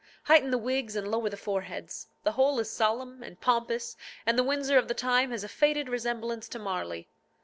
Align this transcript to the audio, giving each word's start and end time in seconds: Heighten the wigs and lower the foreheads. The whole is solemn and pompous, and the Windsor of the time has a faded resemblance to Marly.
Heighten 0.23 0.49
the 0.49 0.57
wigs 0.57 0.95
and 0.95 1.07
lower 1.11 1.29
the 1.29 1.37
foreheads. 1.37 2.07
The 2.23 2.31
whole 2.31 2.59
is 2.59 2.71
solemn 2.71 3.21
and 3.21 3.39
pompous, 3.39 3.95
and 4.25 4.35
the 4.35 4.43
Windsor 4.43 4.79
of 4.79 4.87
the 4.87 4.95
time 4.95 5.29
has 5.29 5.43
a 5.43 5.47
faded 5.47 5.87
resemblance 5.87 6.49
to 6.49 6.57
Marly. 6.57 7.07